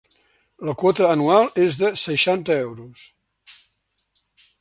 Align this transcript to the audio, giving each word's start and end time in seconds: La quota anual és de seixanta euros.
La 0.69 0.73
quota 0.83 1.09
anual 1.15 1.51
és 1.65 1.77
de 1.81 1.91
seixanta 2.05 2.57
euros. 2.63 3.05